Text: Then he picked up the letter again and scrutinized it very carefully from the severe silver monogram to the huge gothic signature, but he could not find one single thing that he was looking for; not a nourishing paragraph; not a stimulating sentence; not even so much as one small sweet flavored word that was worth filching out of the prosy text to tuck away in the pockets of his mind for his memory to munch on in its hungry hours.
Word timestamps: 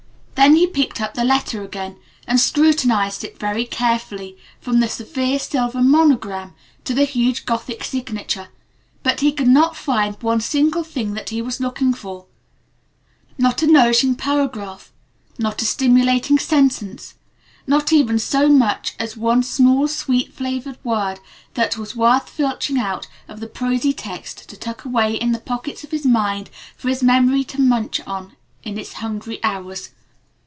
Then 0.35 0.55
he 0.55 0.65
picked 0.65 0.99
up 0.99 1.13
the 1.13 1.23
letter 1.23 1.61
again 1.63 1.97
and 2.25 2.39
scrutinized 2.39 3.23
it 3.23 3.37
very 3.37 3.63
carefully 3.63 4.37
from 4.59 4.79
the 4.79 4.89
severe 4.89 5.37
silver 5.37 5.83
monogram 5.83 6.55
to 6.83 6.95
the 6.95 7.05
huge 7.05 7.45
gothic 7.45 7.83
signature, 7.83 8.47
but 9.03 9.19
he 9.19 9.31
could 9.31 9.47
not 9.47 9.75
find 9.75 10.17
one 10.23 10.41
single 10.41 10.83
thing 10.83 11.13
that 11.13 11.29
he 11.29 11.43
was 11.43 11.59
looking 11.59 11.93
for; 11.93 12.25
not 13.37 13.61
a 13.61 13.67
nourishing 13.67 14.15
paragraph; 14.15 14.91
not 15.37 15.61
a 15.61 15.65
stimulating 15.65 16.39
sentence; 16.39 17.13
not 17.67 17.93
even 17.93 18.17
so 18.17 18.49
much 18.49 18.95
as 18.97 19.15
one 19.15 19.43
small 19.43 19.87
sweet 19.87 20.33
flavored 20.33 20.79
word 20.83 21.19
that 21.53 21.77
was 21.77 21.95
worth 21.95 22.27
filching 22.27 22.79
out 22.79 23.07
of 23.27 23.41
the 23.41 23.47
prosy 23.47 23.93
text 23.93 24.49
to 24.49 24.57
tuck 24.57 24.85
away 24.85 25.13
in 25.13 25.33
the 25.33 25.39
pockets 25.39 25.83
of 25.83 25.91
his 25.91 26.07
mind 26.07 26.49
for 26.75 26.89
his 26.89 27.03
memory 27.03 27.43
to 27.43 27.61
munch 27.61 28.01
on 28.07 28.35
in 28.63 28.79
its 28.79 28.93
hungry 28.93 29.39
hours. 29.43 29.91